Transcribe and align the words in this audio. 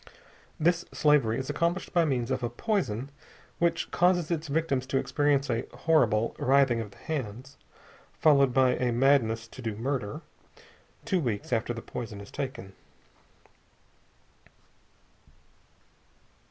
This 0.59 0.83
slavery 0.91 1.37
is 1.37 1.47
accomplished 1.51 1.93
by 1.93 2.05
means 2.05 2.31
of 2.31 2.41
a 2.41 2.49
poison 2.49 3.11
which 3.59 3.91
causes 3.91 4.31
its 4.31 4.47
victims 4.47 4.87
to 4.87 4.97
experience 4.97 5.47
a 5.47 5.67
horrible 5.75 6.35
writhing 6.39 6.81
of 6.81 6.89
the 6.89 6.97
hands, 6.97 7.55
followed 8.19 8.51
by 8.51 8.71
a 8.77 8.91
madness 8.91 9.47
to 9.49 9.61
do 9.61 9.75
murder, 9.75 10.21
two 11.05 11.19
weeks 11.19 11.53
after 11.53 11.71
the 11.71 11.83
poison 11.83 12.19
is 12.19 12.31
taken. 12.31 12.73